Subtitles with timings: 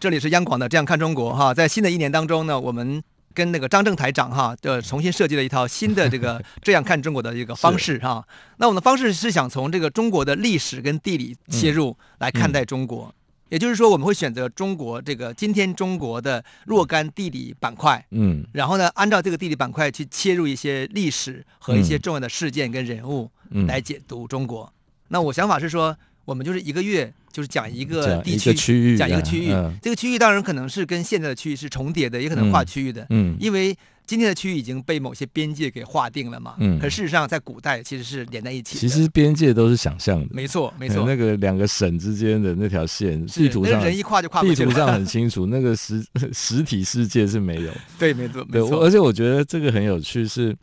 [0.00, 3.02] 这里是央广的《这样看中国》哈，在新的一年当中呢，我们
[3.34, 8.24] 跟那个张正台长哈，就重新设计了一套新的这个 “这样看中国”的一个方式哈。
[8.58, 13.14] 那我们的方式是想从这个中国的历史跟地理切入来看待中国，嗯嗯、
[13.48, 23.28] 也就是说，我们会选择中国这个今天中国的若干地理板块，嗯，然后呢，按照这个地理板块去切入一些历史和一些重要的事件跟人物
[23.66, 24.62] 来解读中国。
[24.64, 24.72] 嗯、
[25.08, 25.96] 那我想法是说。
[26.28, 29.50] 我们就是一个月，就是讲一个地区，区域讲一个区域。
[29.50, 33.06] 嗯、这个区域当然可能是跟现在的区域是重叠的，也可能划区域的。
[33.08, 33.74] 嗯，因为
[34.06, 36.56] 今天的区域已经被某些边界给划定了嘛。
[36.58, 38.80] 嗯，可事实上在古代其实是连在一起的。
[38.80, 40.28] 其实边界都是想象的。
[40.34, 41.06] 没错，没错。
[41.06, 44.42] 那个两个省之间的那条线，地图上人一跨就跨。
[44.42, 47.72] 地图上很清楚， 那个实实体世界是没有。
[47.98, 48.84] 对，没错，没错。
[48.84, 50.54] 而且我觉得这个很有趣，是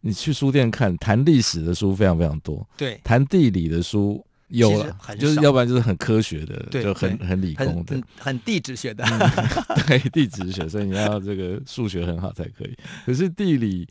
[0.00, 2.68] 你去书店看，谈历史的书非常非常多。
[2.76, 4.20] 对，谈地理的书。
[4.52, 9.02] 有了，就是要不然就是很科学的，就很很理工的，很很地质学的，
[9.86, 12.76] 对地质学，所以你要这个数学很好才可以。
[13.06, 13.88] 可是地理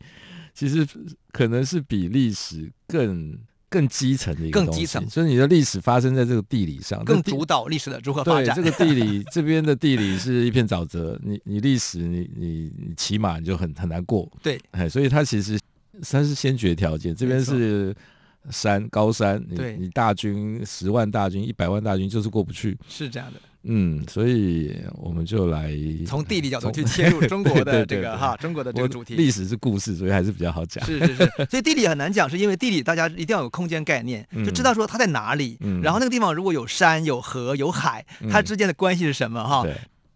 [0.54, 0.86] 其实
[1.32, 3.36] 可能是比历史更
[3.68, 5.10] 更基层的一个东西，更基层。
[5.10, 8.54] 所以你的历史发生在这个地理上，更主导历史的如何发展。
[8.54, 14.30] 对，这个地理这边的地理是一片沼泽，你你历史你你你骑马你就很很难过。
[14.40, 15.58] 对，哎，所以它其实
[16.02, 17.92] 它是先决条件，这边是。
[18.50, 23.40] 山高山，你你大军十万大军一百万大军就是过不去，是这样的。
[23.64, 25.72] 嗯，所以我们就来
[26.04, 29.14] 从地理角度去切入中国的 这个哈，中国的这个主题。
[29.14, 30.84] 历史是故事，所以还是比较好讲。
[30.84, 39.64] 是是是，所以地理很难讲，是因为地理大家一定要有空间概念，就知道说它在哪里，然后那个地方如果有山有河有海，它之间的关系是什么哈。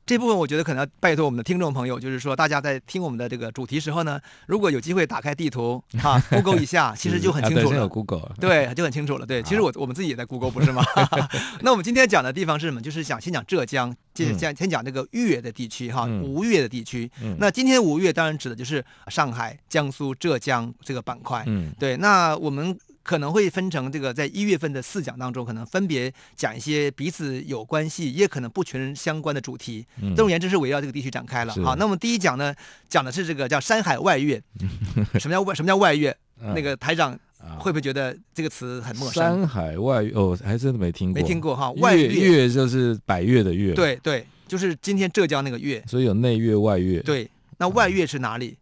[0.07, 7.81] 这部分我觉得可能要拜托我们的听众朋友，就是说大家在听我们的这个主题时候呢，如果有机会打开地图 哈，Google 一下，其实就很清楚了。
[7.81, 8.31] 对，Google。
[8.41, 9.27] 对，就很清楚了。
[9.27, 10.85] 对，其实我我们自己也在 Google，不是吗？
[11.61, 12.81] 那我们今天讲的地方是什么？
[12.81, 17.11] 就是想先讲浙江，先先讲这个粤的地区哈，吴越的地区。
[17.39, 21.43] 那今天吴越当然指的就是上海、江苏、浙江这个板块。
[21.47, 21.97] 嗯，对。
[21.97, 22.79] 那我们。
[23.07, 29.87] 可能会分成这个，在一月份的四讲当中，可能分别讲一些彼此有关系，也可能不全相关的主题。
[30.17, 31.55] 总而言之，是围绕这个地区展开了。
[31.63, 32.53] 好，那我们第一讲呢，
[32.89, 34.43] 讲的是这个叫山海外月。
[35.21, 35.55] 什么叫外？
[35.55, 36.15] 什么叫外粤？
[36.41, 37.17] 那个台长
[37.61, 39.23] 会不会觉得这个词很陌生？
[39.23, 41.23] 山海外月哦，还真的没听过。
[41.23, 41.71] 没听过哈。
[41.77, 43.73] 外粤粤就是百越的越。
[43.73, 45.81] 对对，就是今天浙江那个月。
[45.87, 47.01] 所以有内月外月。
[47.03, 48.57] 对，那外月是哪里？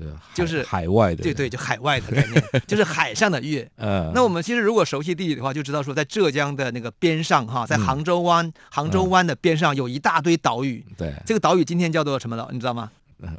[0.00, 3.68] 嗯，就是海外的，对对，就海外的概念， 就是海上的月。
[3.76, 10.84] 嗯，那我们其实如果熟悉地理的话，就知道说，在浙江的那个边上哈，在杭州湾，杭州湾的边上有一大堆岛屿。
[10.96, 12.48] 对，这个岛屿今天叫做什么岛？
[12.52, 12.90] 你知道吗？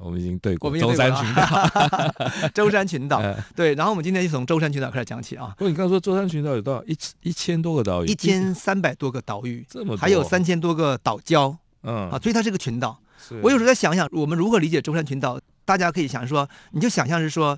[0.01, 1.71] 我们已经对过， 舟山群岛。
[2.53, 3.23] 舟山群岛，
[3.55, 3.73] 对。
[3.75, 5.53] 然后我们今天就从舟山群岛开始讲起啊。
[5.57, 6.83] 不过你刚刚说舟山群岛有多少？
[6.83, 11.55] 一一千多个岛屿，一千三百多个岛屿，这么多，还有三千多个岛礁。
[11.83, 12.99] 嗯，啊，所以它是个群岛。
[13.41, 15.39] 我有时候在想想，我们如何理解舟山群岛？
[15.69, 17.55] 大家可以想说，你就想象是说，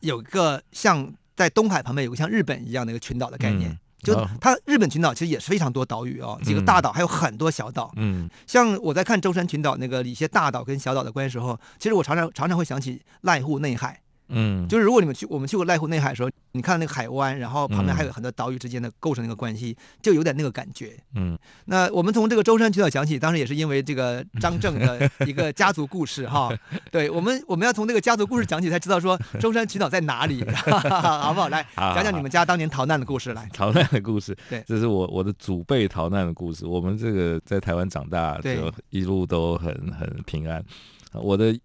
[0.00, 7.90] 有一个像在东海旁边有个像日本一样的一个群岛的概念，嗯、就它日本群岛其实也是非常多岛屿哦，几个大岛还有很多小岛。
[7.96, 13.98] 嗯，像我在看舟山群岛那个一些大岛跟小岛的关系时候，其实我常常常常会想起濑户内海。
[14.34, 20.96] 嗯，就是如果你们去我们去过濑户内海的时候，你看那个海湾，然后旁边还有很多岛屿之间的构成那个关系，就有点那个感觉。
[21.14, 26.52] 嗯，那我们从这个舟山群岛讲起，当时也是因为这个张正的一个家族故事哈。
[26.90, 31.48] 对，我们我们要从这个家族故事讲起，才知道说舟山群岛在哪里， 好不好？
[31.48, 33.48] 来 讲讲你们家当年逃难的故事来。
[33.52, 36.66] 逃难的故事，对，这是我我的祖辈逃难的故事。
[36.66, 40.64] 我们这个在台湾长大，就一路都很很平安。
[41.12, 41.56] 我的。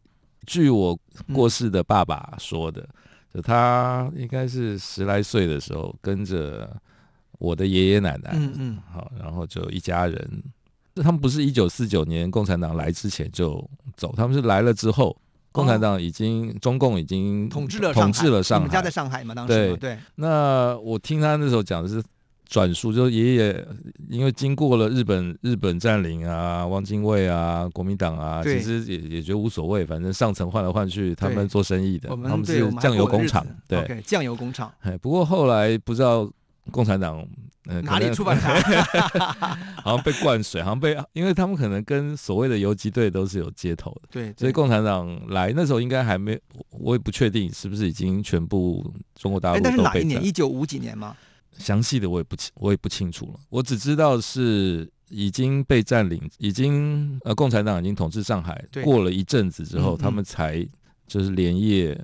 [0.49, 0.97] 据我
[1.31, 2.83] 过世的爸爸说的，
[3.31, 6.67] 就他应该是十来岁的时候，跟着
[7.37, 10.43] 我的爷爷奶奶，嗯嗯，好，然后就一家人。
[10.95, 13.63] 他们不是一九四九年共产党来之前就
[13.95, 15.15] 走，他们是来了之后，
[15.51, 18.65] 共产党已经中共已经统治了统治了上海。
[18.65, 19.35] 你们家在上海嘛？
[19.35, 19.99] 当时对对。
[20.15, 22.03] 那我听他那时候讲的是。
[22.49, 23.67] 转述就是爷爷，
[24.09, 34.69] 因为经过了日本日本占领啊，汪精卫啊，国民党啊，其实也也觉得无所谓，反正上层换来换去，他们做生意的，对他们是酱油工厂，对，酱、油工厂。
[34.81, 36.29] 哎，不过后来不知道
[36.71, 37.25] 共产党。
[37.83, 38.47] 哪里出版社？
[39.83, 44.07] 好像被灌水，好像被，因为他们可能跟所谓的游击队都是有接头的。
[44.09, 46.39] 对，所以共产党来那时候应该还没，
[46.71, 49.69] 我也不确定是不是已经全部中国大陆都被。
[49.69, 50.23] 但是哪一年？
[50.25, 51.15] 一九五几年吗？
[51.59, 53.39] 详细的我也不清，我也不清楚了。
[53.49, 60.67] 我只知道是已经被占领，已经呃，共产党已经统治上海，过了一阵子之后，他们才。
[61.07, 61.99] 就是连夜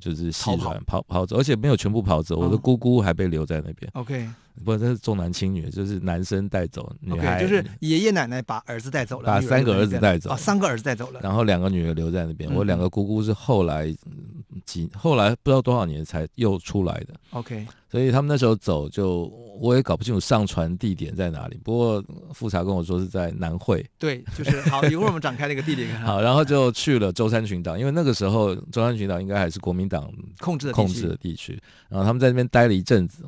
[0.00, 2.38] 就是西跑跑跑走，而且没有全部跑走。
[2.38, 3.90] 我的姑姑还被留在那边。
[3.94, 4.30] OK，
[4.62, 12.52] 不，这是重男轻女，就是男生带走女孩，就是爷爷奶奶把儿子带走了，把三个儿子带走，哦，三个儿子带走了，然后两个女儿留在那边。
[12.54, 13.92] 我两个姑姑是后来
[14.64, 17.14] 几后来不知道多少年才又出来的。
[17.30, 17.66] OK。
[17.90, 19.26] 所以他们那时候走，就
[19.60, 21.56] 我也搞不清楚上船地点在哪里。
[21.62, 23.84] 不过复查跟我说是在南汇。
[23.98, 24.84] 对，就是好。
[24.84, 25.96] 一会儿我们展开那个地点。
[26.02, 31.60] 好，然后就去了舟山群岛，因为那个时候舟山群岛应该还是国民党控制的控制的地区。
[31.88, 33.24] 然后他们在那边待了一阵子。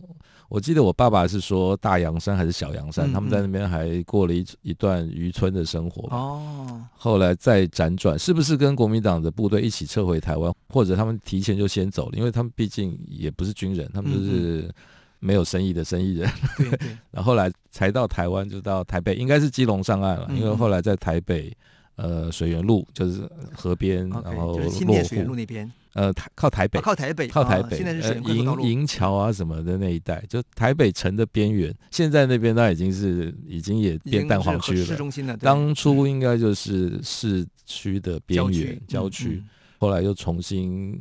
[0.48, 6.08] 我记得我爸爸是说大洋山还是小洋山，嗯嗯，他们在那边还过了一一段渔村的生活。
[6.16, 12.16] 哦，后来再辗转，是不是跟国民党的部队一起撤回台湾，或者他们提前就先走了？
[12.16, 14.70] 因为他们毕竟也不是军人，他们就是
[15.18, 16.30] 没有生意的生意人。
[16.56, 16.96] 对对。
[17.10, 21.52] 然后后来才到台湾，就到台北，应该是基隆上岸了，因为后来在台北，
[21.96, 24.92] 呃，水源路就是河边，然后落户。
[25.02, 25.70] 水源路那边。
[25.96, 31.74] 呃，靠台北，靠台北，靠台北，现在是银银桥啊什么的那一带，就台北城的边缘。
[31.90, 34.84] 现在那边那已经是已经也变蛋黄区了。
[34.84, 35.34] 市中心了。
[35.38, 39.42] 当初应该就是市区的边缘郊区，
[39.78, 41.00] 后来又重新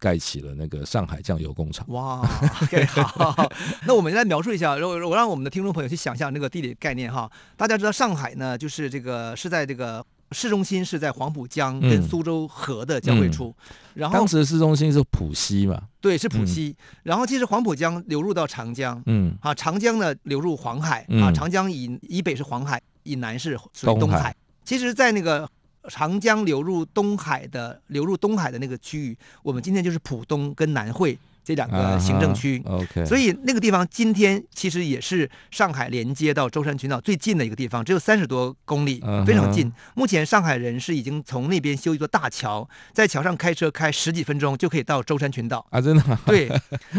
[0.00, 1.86] 盖起了那个上海酱油工厂。
[1.90, 2.28] 哇
[2.62, 3.48] ，OK，好，
[3.86, 7.30] 那我们来描述一下，我我让我们的听众朋友去想象那个地理概念哈。
[7.56, 10.04] 大家知道上海呢，就是这个是在这个。
[10.32, 13.54] 市中心是在黄浦江跟苏州河的交汇处，
[13.94, 15.82] 然后当时的市中心是浦西嘛？
[16.00, 16.76] 对，是浦西。
[16.78, 24.00] 嗯、然后其实黄浦江流入到长江，嗯，啊，长江呢流入黄海，嗯、啊，长江以以北是黄海，以南是属于东海。
[24.00, 25.48] 东海其实，在那个
[25.88, 31.18] 长江流入东海的流入东海的那个区域，我们今天就是浦东跟南汇。
[31.48, 33.06] 这两个行政区，uh huh.
[33.06, 39.64] 所以那个地方今天其实也是上海连接到舟山群岛最近的一个地方，只有三十多公里，非常近。
[39.64, 39.92] Uh huh.
[39.94, 46.20] 目前上海人是已经从那边修一座大桥，在桥上开车开十几分钟就可以到舟山群岛啊，真的吗？
[46.26, 46.52] 对。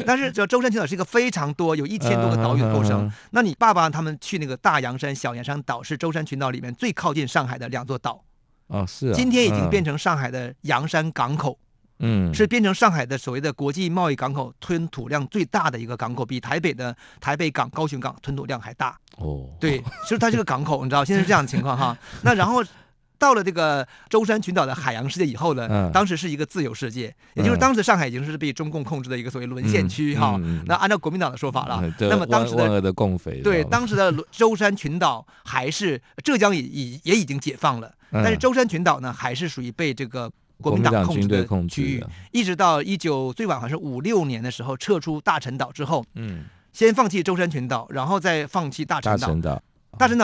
[0.04, 3.08] 但是这舟山群岛是一个非常多，有一千多个岛屿的构成。
[3.08, 3.14] Uh huh.
[3.30, 8.24] 那你爸爸他们去那个大洋山、小洋山岛是舟山群岛里面最靠近上海的两座岛。
[8.66, 9.14] 哦，是啊。
[9.14, 11.52] 今天已经变成上海的洋山港口。
[11.52, 11.69] 嗯，
[12.34, 18.98] 是变成上海的所谓的国际贸易港口，吞吐量最大的一个港口，比台北的台北港、高雄港吞吐量还大。
[19.18, 21.98] 哦，对，其实它这个港口，你知道现在是这样的情况哈。
[22.24, 22.64] 那然后
[23.18, 30.36] 到了这个舟山群岛的海洋世界以后呢，嗯、当时是一个自由世界，也就是当时上海已经是被中共控制的一个所谓沦陷区哈。
[30.38, 40.32] 嗯嗯、那按照国民党的说法了，嗯、那么当时的，的共匪，对，当时的舟山群岛还是浙江也已也已经解放了，但是舟山群岛呢还是属于被这个。
[40.62, 49.18] 国民党控制的区域，一直到一九最晚好像是五六年的时候撤出大陈岛之后，嗯，先放弃舟山群岛，然后再放弃大陈岛。
[49.18, 49.62] 大陈岛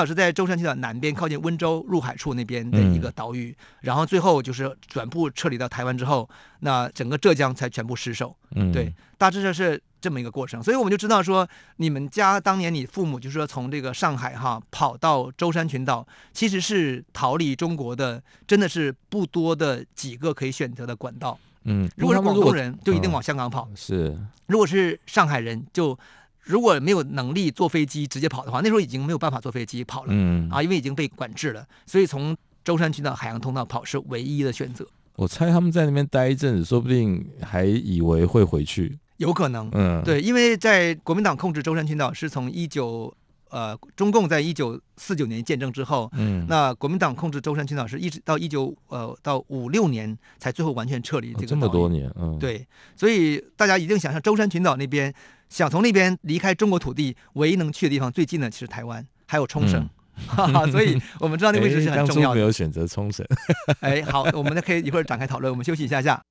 [0.05, 6.29] 是在舟山群岛南边靠近温州入海处那边的一个岛屿，嗯、然后最后就是转部撤离到台湾之后，
[6.59, 8.35] 那整个浙江才全部失守。
[8.55, 10.61] 嗯，对，大致上是这么一个过程。
[10.61, 11.47] 所以我们就知道说，
[11.77, 21.37] 你们家当年你父母就是说从这个上海哈跑到舟山群岛，其实是逃离中国的，真的是不多的几个可以选择的管道。
[21.63, 23.67] 嗯，如果是广东人，就一定往香港跑。
[23.71, 24.17] 嗯、是，
[24.47, 25.97] 如果是上海人就。
[26.45, 30.47] 如果没有能力坐飞机直接跑的话，那时候已经没有办法坐飞机跑了，嗯。
[30.49, 34.87] 啊，因为已经被管制了，所以从舟山群岛海洋通道跑是唯一的选择。
[35.15, 43.11] 我猜他们在那边待一阵子，说不定还以为会回去，有可能，嗯，对，因为在国民党控制舟山群岛是从一九
[43.49, 55.11] 呃，中共在一九四九年建政之后，嗯，那国民党控制舟山群岛是一直到一九呃到五六年才最后完全撤离这个这么多年，嗯，对，所以大家一定想象舟山群岛那边。
[55.49, 62.35] 想从那边离开中国土地，唯一能去的地方最近的其实台湾，还有冲绳，嗯、哈哈，所以 我们知道那位置是很重要的。
[62.35, 63.25] 没有选择冲绳。
[63.81, 65.51] 哎，好，我们可以一会儿展开讨论。
[65.51, 66.21] 我们休息一下下。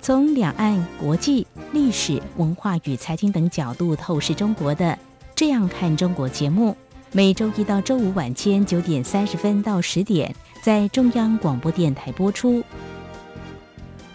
[0.00, 4.84] 从两岸、国际、历史、文化与财经等角度透视中国的
[5.34, 6.76] 《这样看中国》节目，
[7.10, 10.32] 每周一到周五晚间九点三十分到十点，
[10.62, 12.62] 在中央广播电台播出。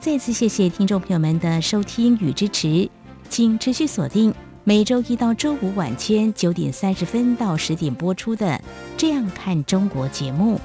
[0.00, 2.88] 再次谢谢听众朋友们的收听与支持，
[3.28, 8.46] 请持续锁定每周一到周五晚间九点三十分到十点播出的
[8.96, 10.58] 《这样看中国》节目。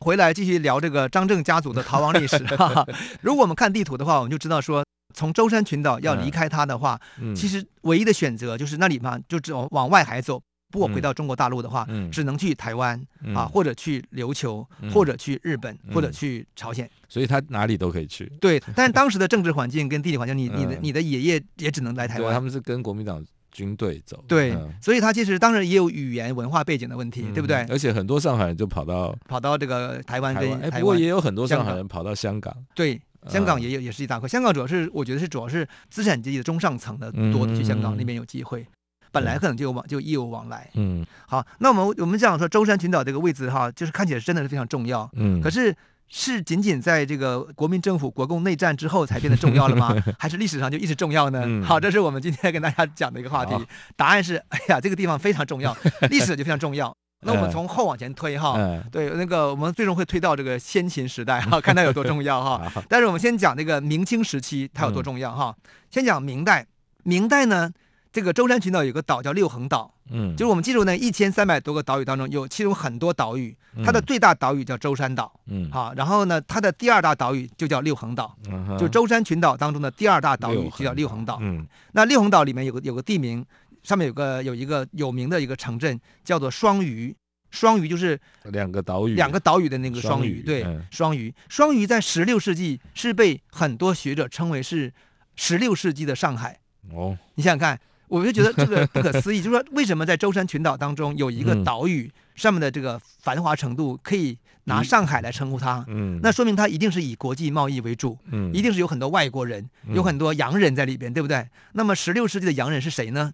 [0.00, 2.86] 回来继续聊这个张正家族的逃亡历史哈。
[3.20, 10.40] 如果我们看地图的话，我们就知道说，从舟山群岛要离开它的话，嗯、其实唯一的选择就是那里嘛，就只往外海走。
[10.74, 16.90] 如果回到中国大陆的话，嗯、只能去台湾、嗯、啊，或者去琉球，嗯、或者去日本，嗯、或者去朝鲜。
[17.08, 18.30] 所以他哪里都可以去。
[18.40, 22.34] 对，但是当时的政治环境跟地理环境，你、嗯、你的你的爷爷也只能来台湾。
[22.34, 24.24] 他们是跟国民党军队走。
[24.26, 27.58] 对，嗯、所以他其实当然也有语言文化背景的问题，嗯、对不对？
[27.70, 32.52] 而且很多上海人就跑到跑到这个台湾跟台湾，不过也有很多上海人跑到香港。
[32.74, 34.28] 对，香港也有也是一大块。
[34.28, 38.66] 香港主要是我觉得是主要是资产阶级的中上层的多的去香港那边有机会。
[39.14, 45.72] 本来可能就有往就业务往来，嗯，好，那我们我们讲说舟山群岛这个位置哈，就是看起来真的是非常重要，嗯，可是
[46.08, 49.94] 是仅仅在这个国民政府国共内战之后才变得重要了吗？
[50.18, 51.44] 还是历史上就一直重要呢？
[51.46, 53.54] 嗯、好，这是我们今天跟大家讲的一个话题，
[53.94, 55.76] 答案是，哎呀，这个地方非常重要，
[56.10, 56.92] 历史就非常重要。
[57.20, 62.60] 那我们从后往前推哈，嗯、对，那个我们最终会推到这个先秦时代哈， 看它有多重要哈。
[62.88, 66.66] 但是我们先讲这个明清时期它有多重要哈，嗯、先讲明代，
[67.04, 67.70] 明代呢。
[68.14, 73.52] 这个舟山群岛有个岛叫六横岛，嗯，就是我们记住那一千三百多个岛屿当中，有其中很多岛屿，
[73.84, 83.44] 它的最大岛屿叫舟山岛，嗯，好，然后呢，它的第二大岛屿就叫六横岛，嗯，就舟山群岛当中的第二大岛屿就叫六横岛，嗯，那六横岛里面有个有个地名，
[83.82, 87.12] 上面有个有一个有名的一个城镇叫做双屿，
[87.50, 94.92] 双屿就是两个岛屿，两个岛屿的那个双屿，对，双屿，双屿在十六世纪是被很多学者称为是
[95.34, 96.60] 十六世纪的上海，
[96.92, 97.76] 哦，你想想看。
[98.08, 105.84] 我就觉得这个不可思议，就是说为什么在舟山群岛当中有一个岛屿上面的这个繁华程度可以拿上海来称呼它？
[105.88, 111.46] 嗯，那说明它一定是以国际贸易为主，嗯，一定是有很多外国人，有很多洋人在里边，对不对？
[111.72, 113.32] 那么十六世纪的洋人是谁呢？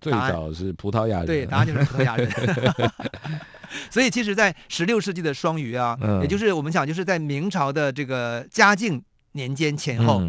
[0.00, 2.30] 最早是葡萄牙人，对，答案就是葡萄牙人。
[3.90, 9.02] 所以其实，在十六世纪的双鱼啊，也就是我们讲，就是在明朝的这个嘉靖
[9.32, 10.22] 年间前后。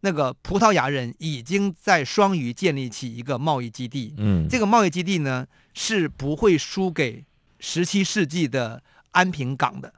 [0.00, 7.24] 那个葡萄牙人已经在双屿建立起一个贸易基地，嗯，这个贸易基地呢是不会输给
[7.58, 9.92] 十七世纪的安平港的。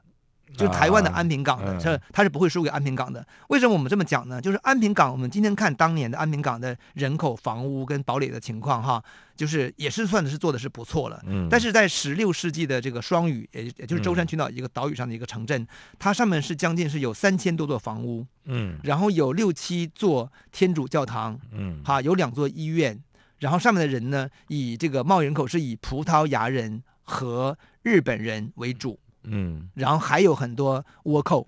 [0.55, 3.25] 就台湾的安平港的，这它是不会输给安平港的。
[3.47, 4.41] 为什么我们这么讲呢？
[4.41, 9.03] 就是安平港，我们今天看当年的安平港的人口、房屋跟堡垒的情况，哈，
[9.35, 11.21] 就是也是算的是做的是不错了。
[11.25, 11.47] 嗯。
[11.49, 15.65] 但是在十六世纪的这个双屿，也也就是舟山群岛一个岛屿上的一个城镇，
[15.97, 22.99] 它上面是将近是有三千多座房屋，嗯，然后有六七座天主教堂，嗯，哈，有两座医院，
[23.39, 28.99] 然后上面的人呢，以这个贸易人口是以葡萄牙人和日本人为主。
[29.23, 31.47] 嗯，然后还有很多倭寇，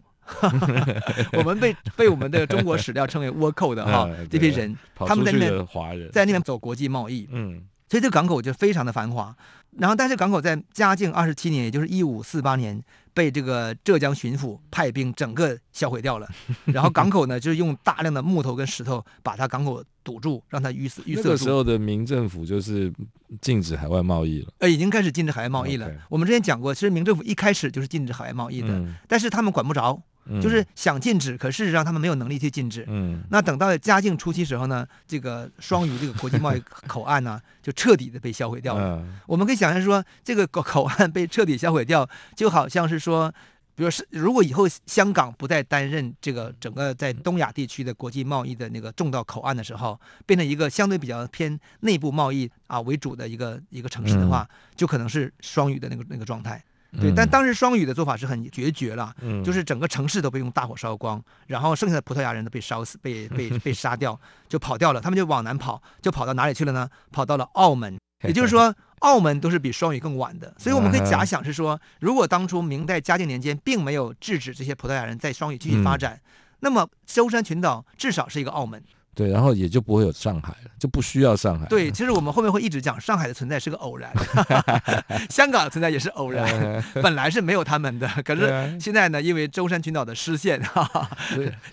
[1.33, 5.67] 我们被被我们的中国史料称为倭寇的哈， 这批人，他们在那边
[6.11, 9.35] 在那边走国际贸易，嗯，所以这个港口就非常的繁华。
[9.77, 12.81] 然后，但是港口在嘉靖二十七年，也就是一五四八年，
[13.13, 16.27] 被这个浙江巡抚派兵整个销毁掉了。
[16.65, 21.21] 然后港口呢，就是用大量的木头跟石头把它港口堵住，让它淤死淤塞住。
[21.23, 22.93] 那个时候的明政府就是
[23.41, 24.53] 禁止海外贸易了。
[24.59, 25.91] 呃，已经开始禁止海外贸易了。
[26.09, 30.01] 我们之前讲过，其实明政府一开始就是禁止海外贸易的，嗯、但是他们管不着。
[30.41, 32.85] 就是想禁止，可事实上他们没有能力去禁止。
[32.87, 38.97] 嗯，那等到嘉靖初期时候呢，这个双屿这个国际贸易口岸呢， 就彻底的被销毁掉了。
[38.99, 43.33] 嗯，我们可以想象说，这个口口岸被彻底销毁掉，就好像是说，
[43.75, 56.63] 比如是如果以后香港不再担任这个整个在东亚地区的国际贸易的那个重要口岸的时候，变成一个相对比较偏内部贸易啊为主的一个一个城市的话，就可能是双屿的那个那个状态。
[57.01, 65.01] 对，但当时双语的做法是很决绝了，嗯、就是整个城市都被用大火烧光，然后剩下的葡萄牙人都被烧死，被被 被杀掉，就跑掉了。
[65.01, 66.87] 他们就往南跑，就跑到哪里去了呢？
[67.11, 70.53] 跑到了澳门，也就是说，澳门都是比双语更晚的。
[70.57, 76.21] 所以我们可以假想是说，如果当初明代嘉靖年间并没有制止这些葡萄牙人在双语继续发展，嗯、
[76.59, 78.83] 那么舟山群岛至少是一个澳门。
[79.15, 81.67] 对，然后也就不会有上海了，就不需要上海。
[81.67, 84.11] 对， 其实我们后面会一直讲上海的存在是个偶然，
[85.29, 88.07] 香港的存在也是偶然， 本来是没有他们的。
[88.25, 88.47] 可是
[88.79, 90.59] 现在呢，因为舟山群岛的失陷，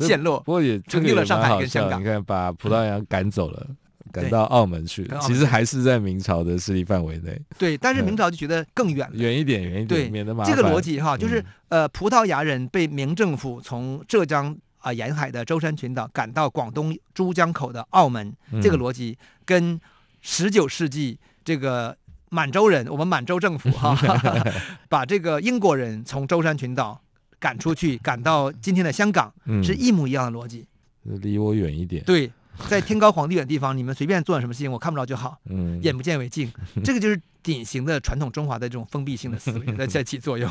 [0.01, 2.01] 陷落，不过也成立了上海跟香港。
[2.01, 3.67] 你看，把葡萄牙赶走了，
[4.13, 7.41] 赶到澳门去，其实还是在明朝的势力范围内。
[7.57, 10.55] 对，但是明朝就觉得更远，远一点，远一点，对，免得麻烦。
[10.55, 14.55] 这个逻辑哈，就是呃，葡萄牙人被明政府从浙江。
[14.81, 19.81] 啊沿海的舟山群岛赶到广东珠江口的澳门，嗯、这个逻辑跟
[20.21, 21.97] 十九世纪这个
[22.29, 23.97] 满洲人，我们满洲政府哈，
[24.89, 27.01] 把这个英国人从舟山群岛
[27.39, 30.67] 赶出去，赶到今天的香港，嗯、是一模一样的逻辑。
[31.03, 32.05] 离我远一点。
[32.05, 32.31] 对。
[32.69, 36.53] 在天高皇帝远的地方，你们随便做点什么事情，我看不着就好，嗯， 眼不见为净，
[36.85, 40.49] 这个就是典型的传统中华的这种封闭性的思维 在在起作用。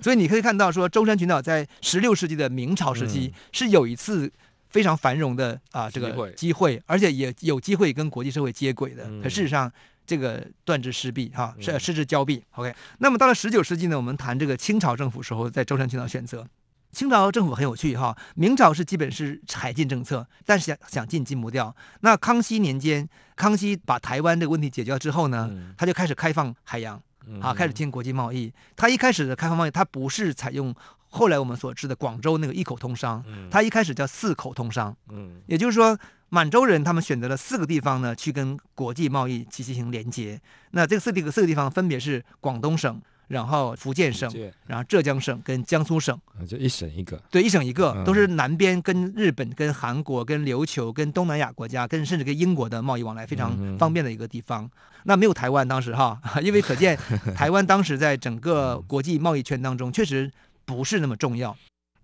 [0.00, 4.32] 所以你可以看到，说舟山群岛在十六世纪的明朝时期是有一次
[4.70, 9.04] 非常繁荣的啊这个机会，而且也有机会跟国际社会接轨的。
[9.22, 9.70] 可事实上，
[10.06, 12.42] 这个断之失臂哈，失失之交臂。
[12.52, 16.46] OK，那么到了十九世纪呢，我们谈这个清朝政府时候在舟山群岛选择。
[16.94, 21.74] 清朝政府很有趣哈，明朝是基本是海禁政策，但是想想禁禁不掉。
[22.00, 26.98] 那康熙年间，康熙把台湾这个问题解决了之后呢，他就开始开放海洋，
[27.42, 28.52] 啊，开始进国际贸易。
[28.76, 30.74] 他一开始的开放贸易，他不是采用
[31.08, 35.98] 后来我们所知的广州那个一口通商，他一开始叫四口通商，嗯也就是说
[36.28, 40.40] 满洲人他们选择了四个地方呢，去跟国际贸易去进行连接。
[40.70, 43.02] 那这个四个四个地方分别是广东省。
[43.28, 44.30] 然后福建省，
[44.66, 47.20] 然后浙江省跟江苏省，就一省一个。
[47.30, 54.70] 对，一省一个，都是南边跟日本、跟韩国、跟琉球、跟东南亚国家、跟甚至跟英国的贸易往来非常方便的一个地方。
[55.04, 56.96] 那没有台湾当时哈， 因为可见
[57.34, 60.30] 台湾当时在整个国际贸易圈当中确实
[60.64, 61.56] 不是那么重要，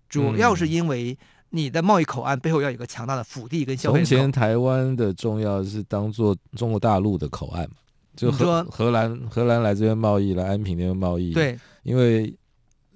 [0.09, 1.17] 主要是因为
[1.49, 3.99] 你的贸易口岸背后要有一个强大的腹地跟消费。
[3.99, 7.67] 从前台湾的重要是当做中国大陆的口岸。
[8.15, 11.33] 就荷荷兰荷兰来这边贸易，来安平那边贸易。
[11.33, 12.35] 对，因为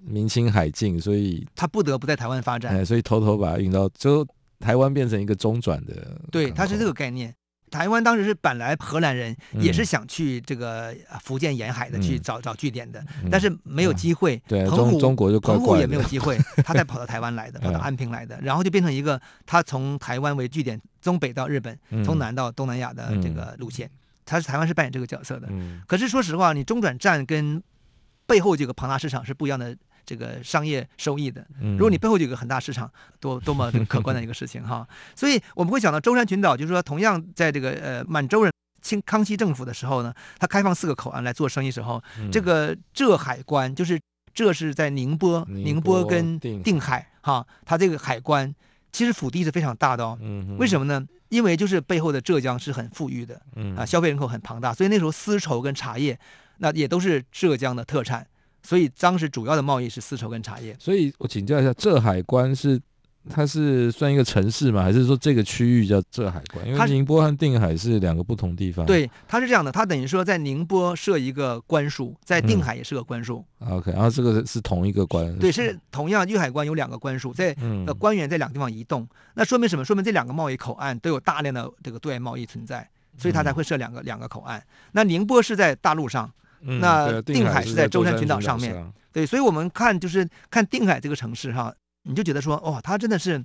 [0.02, 2.76] 明清海禁，所以他不得不在台湾发展。
[2.76, 4.28] 哎，所以偷偷把它运到，就
[4.60, 6.20] 台湾变成一个中转的。
[6.32, 7.34] 对，它是这个概念。
[7.72, 14.42] 台湾当时是本来荷兰人也是想去这个福建沿海的去找找据点的，但是没有机会。
[14.48, 23.90] 对，中中国就澎湖也没有机会，他才跑到台湾来的，跑到安平来的，然后就变成一个他从台湾为据点，从北到日本，从南到东南亚的这个路线。
[24.26, 27.62] 他是台湾是扮演这个角色的，嗯、可是说实话，你中转站跟
[28.26, 31.46] 背后这个庞大市场是不一样的这个商业收益的。
[31.60, 34.88] 如果你背后有个很大市场，多多么可观的一个事情哈！
[35.16, 44.00] 所以我们会想到舟山群岛，就是说同样在这个呃满洲人清康熙政府的时候呢，他开放四个口岸来做生意时候，嗯、这个浙海关就是
[44.34, 48.54] 这是在宁波，宁波跟定海哈，它这个海关
[48.96, 50.18] 其实腹地是非常大的哦。
[50.58, 51.06] 为什么呢？
[51.28, 53.42] 因为就是背后的浙江是很富裕的，
[53.76, 56.18] 啊，消费人口很庞大，所以那时候丝绸跟茶叶，
[56.60, 58.26] 那也都是浙江的特产，
[58.64, 60.74] 所以当时主要的贸易是丝绸跟茶叶。
[60.80, 62.82] 所以我请教一下，浙海关是？
[63.30, 64.84] 它是算一个城市吗？
[64.84, 66.68] 还是说这个区域叫浙海关？
[66.68, 68.86] 因为宁波和定海是两个不同地方。
[68.86, 73.44] 对，它是这样的，它等于说在宁波设一个关署，在定海也是个关署。
[73.60, 75.36] 嗯、OK，然后这个是同一个关。
[75.40, 77.56] 对，是同样粤海关有两个关署，在
[77.88, 79.84] 呃官员在两个地方移动，嗯、那说明什么？
[79.84, 84.64] 说明这两个贸易口岸都有大量的这个对外贸易存在，所以它才会设两个、嗯、两个口岸。
[84.92, 88.76] 那宁波是在大陆上，那定海是在舟山群岛上面。
[88.76, 91.74] 嗯、对，所以我们看就是看定海这个城市哈。
[92.06, 93.44] 你就觉得说，哦，他真的是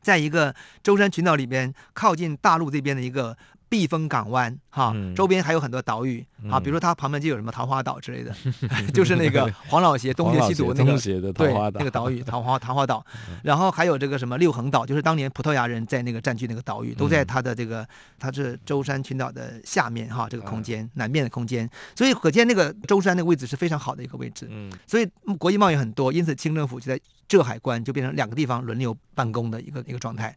[0.00, 3.36] 在一个舟山群岛里边，靠近大陆这边的一个
[3.72, 8.30] 避风港湾，哈，周边还有很多岛屿，啊，比如说它旁边就有什么桃花岛之类的，
[8.92, 13.02] 就是那个 黄老邪东邪西毒那个对那个岛屿 桃花桃花岛，
[13.42, 24.46] 然后还有这个什么六横岛，就是当年葡萄牙人在那个占据那个岛屿，都在它的这个它是舟山群岛的下面哈，这个空间南面的空间，所以可见那个舟山那个位置是非常好的一个位置，
[24.86, 25.08] 所以
[25.38, 30.36] 国际贸易很多，因此清政府就在浙海关就变成两个地方轮流办公的一个一个状态。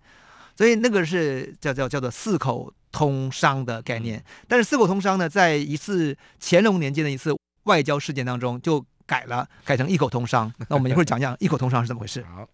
[0.58, 10.49] 所以那个是叫叫叫做四口通商的概念，但是四口通商呢，在一次乾隆年间的一次外交事件当中就改了，改成一口通商。
[10.69, 12.23] 那我们一会儿讲讲一口通商是怎么回事。
[12.34, 12.47] 好，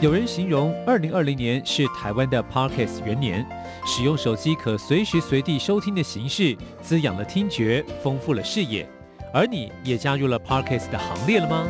[0.00, 3.46] 有人形容二零二零年是台湾的 Podcast 元年，
[3.84, 8.88] 使用手机可随时随地收听的形式，滋养了听觉，丰富了视野。
[9.34, 11.68] 而你也加入了 Podcast 的行列了吗？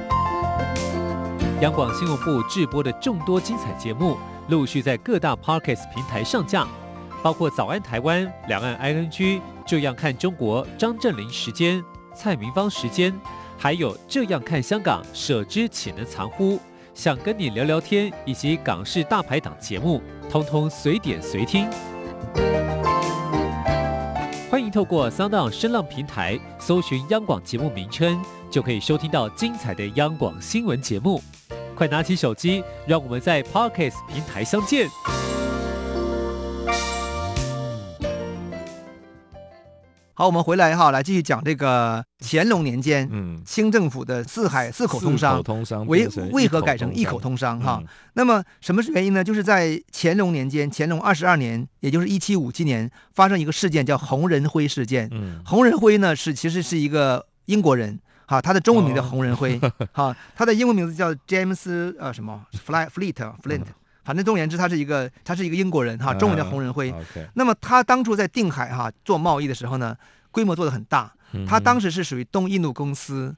[1.60, 4.16] 央广新闻部制播的众多精彩节目，
[4.48, 6.66] 陆续在各大 Podcast 平台上架，
[7.22, 9.10] 包括《早安台湾》、《两岸 ING》、
[9.66, 11.84] 《这样看中国》、张振霖时间、
[12.14, 13.14] 蔡明芳时间，
[13.58, 16.58] 还有《这样看香港》、舍之岂能藏乎？
[16.94, 21.68] 想跟你聊聊天，以及港式大排档节目，通通随点随听。
[24.50, 28.18] 欢迎透过 Sound 声浪平台搜寻央广节目名称，
[28.50, 31.22] 就可以收听到精彩的央广新闻节目。
[31.78, 34.88] 快拿起手机，让我们在 Podcast 平台相见。
[40.12, 47.78] 好，我们回来哈，来继续讲这个乾隆年间，嗯，清政府的四海四口通商，通商为为何改成一口通商哈？
[47.80, 49.22] 嗯、那么什么是原因呢？
[49.22, 55.08] 就是在乾隆年间，乾隆二十二年，也就是一七五七年，发生一个事件叫洪仁辉事件。
[55.12, 59.58] 嗯，洪仁辉呢是其实是一个英国人，哈，他的中文名叫洪仁辉，
[59.90, 63.64] 哈、哦，他的英文名字叫 James 呃什么 Fly Fleet Flint。
[64.04, 66.92] 反正总而言之，他是一个，他是一个英国人哈，中文叫洪仁辉。
[66.92, 67.26] Uh.
[67.34, 69.96] 那么他当初在定海哈做贸易的时候呢，
[70.30, 71.12] 规模做得很大。
[71.46, 73.34] 他当时是属于东印度公司，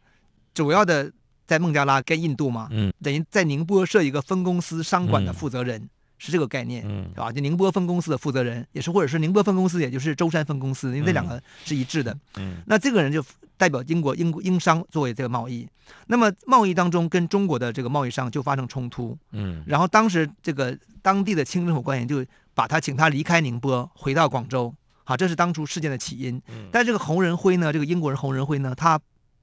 [0.52, 1.10] 主要的
[1.46, 5.80] 在孟加拉跟印度嘛，嗯，等于在宁波设一个分公司商管的负责人。
[5.80, 7.32] 嗯是这个概念，嗯，是吧？
[7.32, 12.14] 就宁波分公司的负责人，也是或者是宁波分公司，也就是舟山分公司，因为这两个是一致的。
[12.36, 13.24] 嗯，那这个人就
[13.56, 15.66] 代表英国英英商作为这个贸易，
[16.08, 19.16] 那么贸易当中跟中国的这个贸易商就发生冲突。
[19.32, 22.22] 嗯，然后当时这个当地的清政府官员就
[22.54, 24.74] 把他请他离开宁波，回到广州。
[25.04, 26.40] 好，这是当初事件的起因。
[26.70, 29.00] 但这个洪仁辉呢，这个英国人洪仁辉呢，他。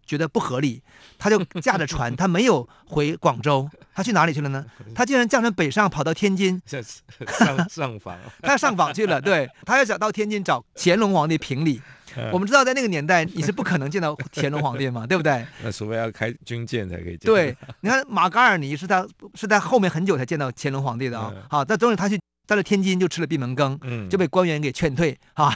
[0.08, 0.82] 觉得不合理，
[1.20, 4.65] 他就驾着船， 他没有回广州，他去哪里去了呢？
[4.96, 9.22] 他竟然驾船北上，跑到天津上上访，他要上访去了。
[9.22, 11.82] 对，他要想到天津找乾隆皇帝评理。
[12.32, 15.46] 我们知道，在那个年代，你是不可能见到乾隆皇帝嘛，对不对？
[15.62, 17.20] 那除非要开军舰才可以见。
[17.20, 21.32] 对，你看马嘎尔尼是他是在后面很久才见到乾隆皇帝的啊。
[21.48, 23.78] 好，但终于他去到了天津，就吃了闭门羹，
[24.10, 25.54] 就被官员给劝退啊，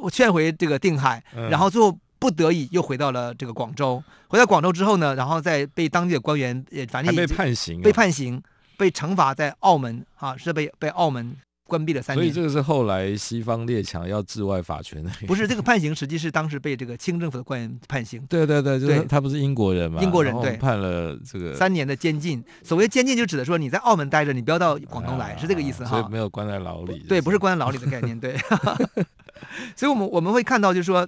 [0.00, 1.96] 我劝回这个定海，然后最后。
[2.22, 4.00] 不得已又回到了这个广州。
[4.28, 8.40] 回到广州之后呢，然后再被当地的官员也反正被判刑，被判刑，
[8.78, 12.22] 被惩罚在澳门啊，是被被澳门关闭了三年。
[12.22, 15.10] 所以这个是后来西方列强要治外法权的。
[15.26, 18.24] 不是这个判刑，实际是当时被这个清政府的官员判刑。
[18.28, 20.00] 对对对，就是他不是英国人嘛？
[20.00, 22.40] 英国人对，判了这个三年的监禁。
[22.62, 25.90] 所谓监禁，就指的说你在澳门待着，你不要到广东来，啊、是这个意思哈。
[25.90, 27.04] 所以没有关在牢里。
[27.08, 28.18] 对，不是关在牢里的概念。
[28.18, 28.36] 对。
[29.74, 31.06] 所以我们我们会看到，就是说。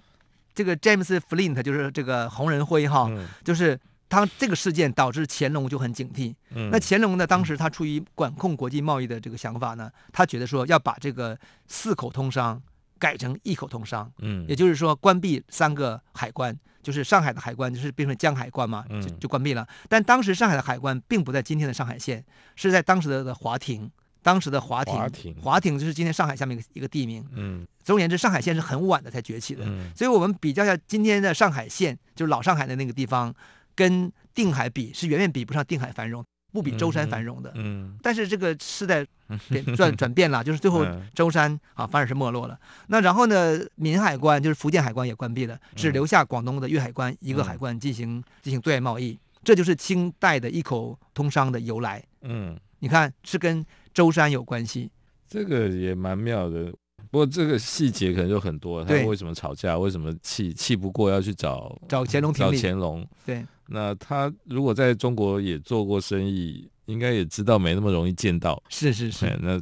[0.55, 6.35] 这个 James Flint 就是这个红人辉哈，嗯、就是他这个事件导致乾隆就很警惕。
[6.51, 11.37] 嗯、那乾隆呢，当时他出于管控国际贸易的这个想法呢，他觉得说要把这个
[11.67, 12.62] 四口通商
[12.99, 14.11] 改成一口通商。
[14.19, 19.67] 嗯，也就是说关闭三个海关，就是上海的海关就是变成江海关嘛，就就关闭了。
[19.88, 23.90] 但当时上海的海关并不在今天的上海县，是在当时的的华亭。
[24.25, 27.23] 当时的华亭，华亭，华亭就是今天上海下面一个一个地名。
[27.35, 29.67] 嗯，总而言之，上海县是很晚的才崛起的。
[29.67, 33.33] 嗯，所以我们比较一下今天的上海县，就是老上海的那个地方，
[33.75, 37.51] 跟定海比是远远比不上定海繁荣，不比舟山繁荣的。
[37.55, 39.05] 嗯，嗯，但是这个时代
[39.51, 42.59] 变转 转变了，就是最后舟山啊反而是没落了。
[42.87, 49.19] 那然后呢，闽海关就是福建海关也关闭了，只留下广东的粤海关一个海关进行进行对外贸易。
[49.43, 52.03] 这就是清代的一口通商的由来。
[52.23, 53.63] 嗯，你看是跟。
[53.95, 54.91] 舟山有关系，
[55.27, 56.71] 这个也蛮妙的。
[57.11, 59.79] 不过这个细节可能就很多，他们为什么吵架？
[59.79, 62.33] 为什么气气不过要去找找乾隆？
[62.33, 63.07] 找乾隆？
[63.25, 68.62] 对，那他如果在中国也做过生意，应该也知道没那么容易见到。
[68.68, 69.61] 是是是，那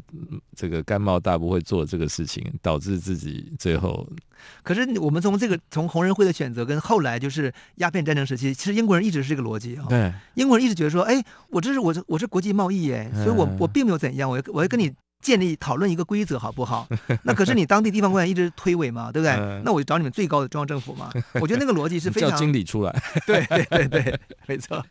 [0.56, 4.08] 这个甘茂大不会做这个事情，导致自己最后。
[4.62, 9.86] 可是我们从这个从红人会的选择跟后来就是鸦片战争时期，其实英国人一直是这个逻辑啊。
[9.88, 14.92] 对，英国人一直觉得说，哎，我这是我这我是国际贸易哎，所以我我并没有怎样，我要我要跟你。
[15.22, 16.86] 建立讨论一个规则好不好？
[17.22, 19.32] 那可是你当地地方官员一直推诿嘛， 对不对？
[19.36, 21.10] 嗯、那我就找你们最高的中央政府嘛。
[21.40, 23.02] 我觉得那个逻辑是非常叫经理出来。
[23.24, 24.84] 对对对对，没错。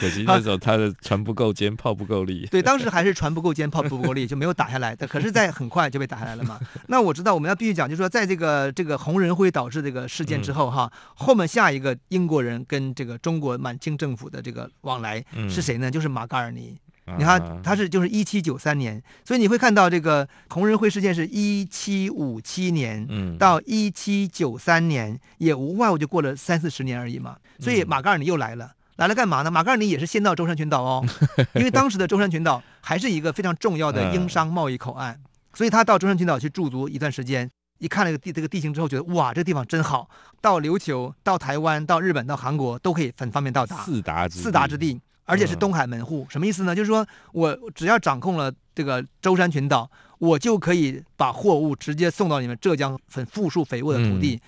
[0.00, 2.48] 可惜那时候他的船不够尖，炮不够力。
[2.50, 4.96] 对，当时还是船不够尖，炮不够力，就没有打下来。
[4.96, 6.58] 可是，在很快就被打下来了嘛。
[6.86, 15.90] 那我知道我们要必须讲，就是说，在这个这个红人会导致这个事件之后哈，嗯、后面下一个英国人跟这个中国满清政府的这个往来是谁呢？
[15.90, 16.78] 就是马嘎尔尼。
[17.16, 23.06] 你看，他是就是一七九三年，所以你会看到这个洪仁会事件是一七五七年，
[23.38, 27.36] 到一七九三年，也无外乎就过了三四十年而已嘛。
[27.60, 29.50] 所以马嘎尔尼又来了，来了干嘛呢？
[29.50, 31.04] 马嘎尔尼也是先到舟山群岛哦，
[31.54, 35.16] 因为当时的舟山群岛还是一个非常重要的英商贸易口岸，
[35.54, 40.08] 所以他到舟山群岛去驻足一段时间，一看那个地这个地形之后，觉得哇，这个地方真好，
[40.40, 45.00] 到琉球、到台湾、到日本、到韩国都可以很方便到达，四达之四达之地。
[45.28, 46.74] 而且是东海门户，什么意思呢？
[46.74, 49.88] 就是说我只要掌控了这个舟山群岛，
[50.18, 54.40] 我就可以把货物直接送到你们浙江很富庶肥沃的土地，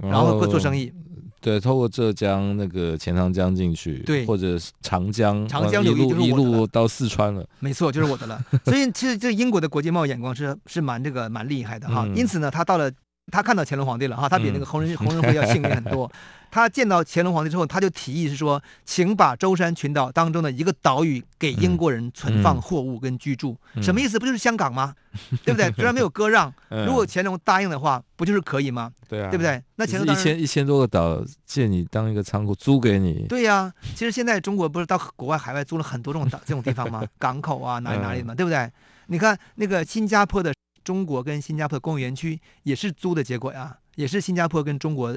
[0.00, 0.92] 嗯、然后做生意。
[1.40, 7.44] 对，透过浙江那个钱塘江进去，对，或者长江，长江流域就是一路到四川了。
[7.58, 8.38] 没错，就是我的了。
[8.66, 12.04] 所以其实这英国的国际贸易眼光是是蛮这个蛮厉害的哈。
[12.06, 12.92] 嗯、因此呢，他到了
[13.30, 16.10] 他看到乾隆皇帝了哈，他比那个洪仁洪仁辉要幸运很多。
[16.52, 24.18] 他见到乾隆皇帝之后，他就提议是说，请把舟山群岛当中的一个岛屿给英国人存放货物跟居住，嗯嗯、什么意思？
[24.18, 24.92] 不就是香港吗？
[25.44, 25.70] 对不对？
[25.72, 28.90] 虽然没有割让，如果乾隆答应的话，不就是可以吗？
[29.08, 29.62] 对啊，对不对？
[29.76, 33.26] 那乾隆一千一千多个岛借你当一个仓库租给你。
[33.28, 37.04] 对呀、啊，其实现在中国不是到国外海外租了很多这种岛这种地方吗？
[37.16, 38.68] 港口啊，哪里哪里嘛，对不对？
[39.06, 40.52] 你看那个新加坡的
[40.84, 43.76] 中国跟新加坡的工业园区也是租的结果呀。
[43.96, 45.12] 也是新加坡跟中国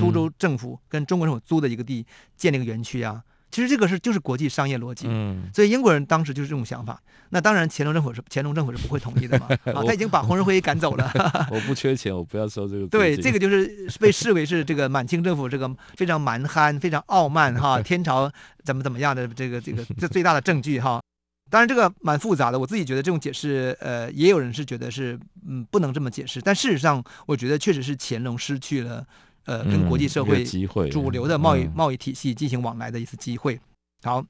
[0.00, 2.04] 苏州政府跟中国政府租的一个地
[2.36, 5.06] 建了一个园区啊，其实这个是就是国际商业逻辑，
[5.54, 7.00] 所以英国人当时就是这种想法。
[7.28, 11.08] 那当然乾隆政府是乾隆政府是不会同意的嘛， 啊，他已经把洪仁会赶走了。
[11.52, 12.86] 我不缺钱，我不要收这个。
[12.88, 18.28] 对，这个就是被视为是这个满清政府这个非常蛮憨、非常傲慢哈， 天朝
[18.64, 21.00] 怎么怎么样的这个这个这最大的证据哈。
[21.48, 22.58] 当然，这个蛮复杂的。
[22.58, 26.40] 我自己觉得这种解释，呃，也有人是觉得是，嗯，不能这么解释。
[26.40, 29.06] 但事实上，我觉得确实是乾隆失去了，
[29.44, 30.44] 呃，跟国际社会
[30.90, 33.60] 主流的贸易贸易体系进行往来的一次机会。
[34.02, 34.24] 好，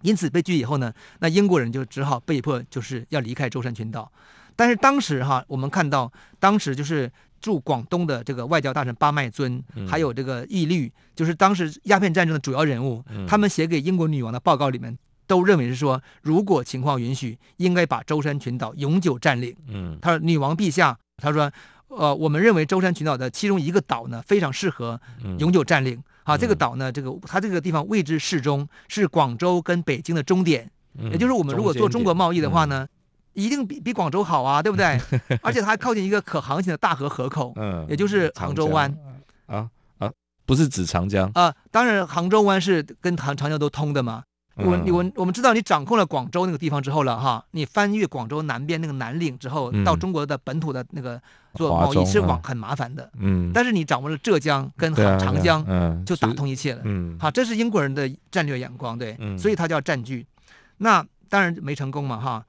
[0.00, 4.10] 因此被拒以后呢，那英国人就只好被迫就是要离开舟山群岛。
[4.56, 14.96] 但是当时哈，我们看到当时就是驻广东的这个外交大臣巴麦尊，还有这个义律，就是当时鸦片战争的主要人物，他们写给英国女王的报告里面。
[15.26, 19.54] 都认为是说，如果情况允许，应该把舟山群岛永久占领。
[19.68, 21.50] 嗯，他说：“女王陛下，他说，
[21.88, 25.00] 呃，我们认为舟山群岛的其中一个岛呢，非常适合
[25.38, 25.94] 永久占领。
[25.94, 30.70] 嗯、啊，这个岛呢，这个它这个地方位置适中，是广州跟北京的终点。
[30.98, 32.88] 嗯、也就是我们如果做中国贸易的话呢，嗯、
[33.34, 35.00] 一定比比广州好啊，对不对？
[35.42, 38.94] 而且它还靠近一个可航行的大河河口，嗯，也就是杭州湾。
[39.46, 40.10] 啊啊，
[40.44, 41.54] 不是指长江啊？
[41.70, 44.24] 当然，杭州湾是跟长长江都通的嘛。”
[44.56, 51.20] 我我我们知道你掌控了广州那个地方之后了哈，你翻越广州南边那个南岭之后，到中国的本土的那个
[51.54, 53.10] 做贸易是往很麻烦的。
[53.18, 56.82] 嗯，但是你掌握了浙江跟长江，嗯，就打通一切了。
[56.84, 60.26] 嗯，好，这是英国人的战略眼光，对，所以他叫占据。
[60.78, 62.44] 那当然没成功嘛哈。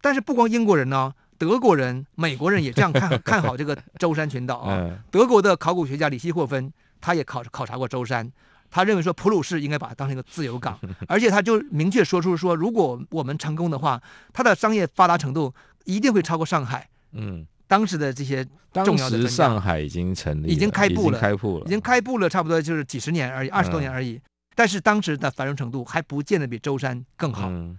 [0.00, 4.90] 但是不光英国人呢，德国人、美国人也这样看 看好这个舟山群岛啊。
[5.10, 8.30] 德国的考古学家里希霍芬，他也考考察过舟山。
[8.74, 16.88] 他认为说普鲁士应该把它当成一个自由港， 而且他就明确说出说，如果我们成功的话，它的商业发达程度一定会超过上海。
[17.12, 24.14] 嗯，当时的这些重要的，当时上海已经成立，已经开埠了，开埠了，已经开埠了，差不多就是几十年而已，二十多年而已。
[24.14, 24.22] 嗯、
[24.56, 27.46] 但是当时的繁荣程度还不见得比舟山更好。
[27.48, 27.78] 嗯、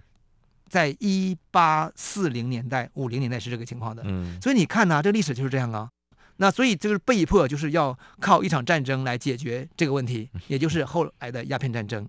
[0.66, 4.02] 在一八四零年代、五零年代是这个情况的。
[4.06, 5.90] 嗯，所以你看呢、啊，这历史就是这样啊。
[6.38, 12.06] 那所以就是被迫，就是要靠一场战争来解决这个问题，也就是后来的鸦片战争。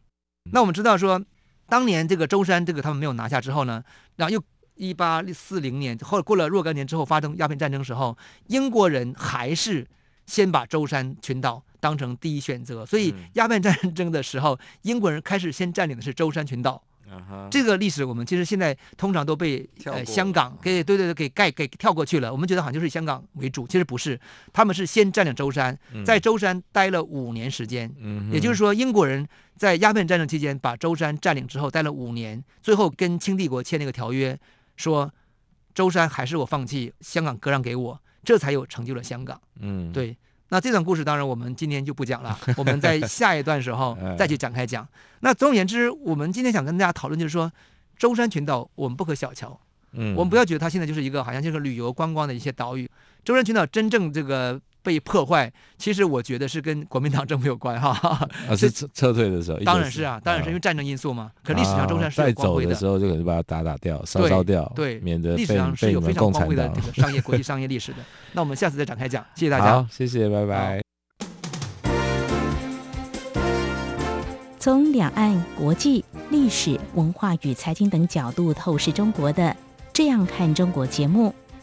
[0.51, 1.23] 那我们知道说，
[1.67, 3.83] 当年这个舟山这个他们没有拿下之后呢，
[4.15, 4.43] 然后又
[4.75, 9.87] 一八四零年后过了若干年之后发生鸦片战争时候，英国人还是
[10.25, 12.85] 先把舟山群岛当成第一选择。
[12.85, 16.83] 所以鸦片战争的时候，英国人开始先占领的是舟山群岛。
[17.49, 22.31] 这个历史我们其实现在通常都被呃香港给对对对给盖给跳过去了。
[22.31, 24.19] 我们觉得好像就是以香港为主，其实不是，
[24.51, 27.93] 他们是先占领舟山，在舟山待了五年时间。
[27.99, 34.37] 嗯，也就是说英国人在鸦片战争期间把舟山占领之后待了五年，最后跟清帝国签那个条约，
[34.75, 35.11] 说
[35.73, 39.39] 舟山还是我放弃，香港割让给我，这才有成就了香港。
[39.59, 40.17] 嗯，对。
[40.49, 44.87] 那这段故事当然我们今天就不讲了， 我们在下一段时候再去展开讲。
[45.19, 47.51] 那总而言之，我们今天想跟大家讨论就是说，
[47.97, 49.59] 舟山群岛我们不可小瞧，
[49.91, 52.89] 嗯，我们不要觉得它现在就是一个好像就是旅游观光的一些岛屿，
[53.27, 54.57] 舟山群岛真正这个。
[54.83, 57.89] 被破坏，其实我觉得是跟国民党政府有关哈。
[58.47, 61.29] 啊，是撤撤退的时候，当然是啊，当然是因为战争因素嘛。
[61.43, 62.69] 可历史上舟山是有光辉的。
[62.69, 67.97] 在走的时候就可能把它打打掉、烧烧掉，对，免得历史上是有非常光辉的这个商业国际商业历史的。
[68.31, 69.73] 那我们下次再展开讲，谢谢大家。
[69.73, 70.81] 好，谢谢，拜拜。
[74.57, 79.43] 从两岸、国际、历史、文化与财经等角度透视中国的
[79.91, 81.35] 《这样看中国》节目。